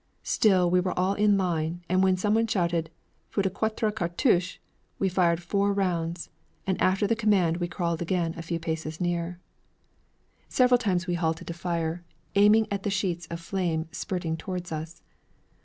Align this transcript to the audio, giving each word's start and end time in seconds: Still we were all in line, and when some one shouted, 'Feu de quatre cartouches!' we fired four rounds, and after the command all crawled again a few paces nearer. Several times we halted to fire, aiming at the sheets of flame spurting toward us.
Still 0.23 0.67
we 0.67 0.79
were 0.79 0.97
all 0.97 1.13
in 1.13 1.37
line, 1.37 1.83
and 1.87 2.01
when 2.03 2.17
some 2.17 2.33
one 2.33 2.47
shouted, 2.47 2.89
'Feu 3.29 3.43
de 3.43 3.51
quatre 3.51 3.91
cartouches!' 3.91 4.57
we 4.97 5.07
fired 5.09 5.43
four 5.43 5.73
rounds, 5.73 6.31
and 6.65 6.81
after 6.81 7.05
the 7.05 7.15
command 7.15 7.61
all 7.61 7.67
crawled 7.67 8.01
again 8.01 8.33
a 8.35 8.41
few 8.41 8.59
paces 8.59 8.99
nearer. 8.99 9.37
Several 10.49 10.79
times 10.79 11.05
we 11.05 11.13
halted 11.13 11.45
to 11.49 11.53
fire, 11.53 12.03
aiming 12.33 12.65
at 12.71 12.81
the 12.81 12.89
sheets 12.89 13.27
of 13.27 13.39
flame 13.41 13.87
spurting 13.91 14.37
toward 14.37 14.73
us. 14.73 15.03